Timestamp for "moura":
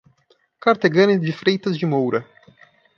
1.85-2.27